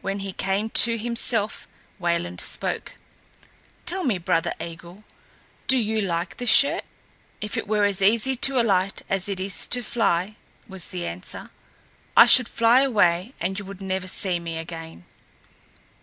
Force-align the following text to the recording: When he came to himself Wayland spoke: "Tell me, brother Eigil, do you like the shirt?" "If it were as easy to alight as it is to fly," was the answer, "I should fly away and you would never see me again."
When 0.00 0.20
he 0.20 0.32
came 0.32 0.70
to 0.70 0.96
himself 0.96 1.68
Wayland 1.98 2.40
spoke: 2.40 2.96
"Tell 3.84 4.02
me, 4.02 4.16
brother 4.16 4.54
Eigil, 4.58 5.04
do 5.66 5.76
you 5.76 6.00
like 6.00 6.38
the 6.38 6.46
shirt?" 6.46 6.84
"If 7.42 7.58
it 7.58 7.68
were 7.68 7.84
as 7.84 8.00
easy 8.00 8.34
to 8.36 8.58
alight 8.58 9.02
as 9.10 9.28
it 9.28 9.38
is 9.38 9.66
to 9.66 9.82
fly," 9.82 10.36
was 10.66 10.86
the 10.86 11.04
answer, 11.04 11.50
"I 12.16 12.24
should 12.24 12.48
fly 12.48 12.80
away 12.80 13.34
and 13.40 13.58
you 13.58 13.66
would 13.66 13.82
never 13.82 14.08
see 14.08 14.40
me 14.40 14.56
again." 14.56 15.04